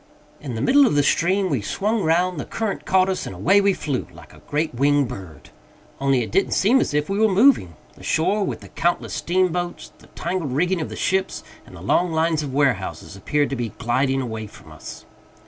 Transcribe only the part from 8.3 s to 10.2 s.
with the countless steamboats, the